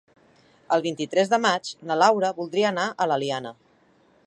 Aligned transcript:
El 0.77 0.81
vint-i-tres 0.85 1.29
de 1.33 1.39
maig 1.43 1.69
na 1.91 1.99
Laura 2.05 2.33
voldria 2.41 2.71
anar 2.73 2.89
a 2.89 3.09
l'Eliana. 3.13 3.53